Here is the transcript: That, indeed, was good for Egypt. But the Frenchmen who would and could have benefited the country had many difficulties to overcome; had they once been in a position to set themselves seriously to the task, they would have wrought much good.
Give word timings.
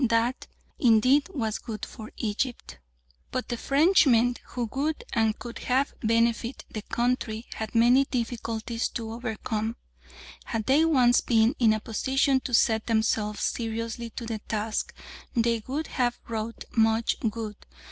That, 0.09 0.47
indeed, 0.79 1.29
was 1.29 1.59
good 1.59 1.85
for 1.85 2.11
Egypt. 2.17 2.79
But 3.29 3.49
the 3.49 3.55
Frenchmen 3.55 4.35
who 4.45 4.67
would 4.73 5.03
and 5.13 5.37
could 5.37 5.59
have 5.69 5.93
benefited 6.01 6.65
the 6.71 6.81
country 6.81 7.45
had 7.53 7.75
many 7.75 8.05
difficulties 8.05 8.87
to 8.95 9.11
overcome; 9.11 9.75
had 10.45 10.65
they 10.65 10.85
once 10.85 11.21
been 11.21 11.53
in 11.59 11.71
a 11.71 11.79
position 11.79 12.39
to 12.39 12.53
set 12.55 12.87
themselves 12.87 13.41
seriously 13.43 14.09
to 14.15 14.25
the 14.25 14.39
task, 14.47 14.91
they 15.35 15.61
would 15.67 15.85
have 15.85 16.17
wrought 16.27 16.63
much 16.75 17.17
good. 17.29 17.55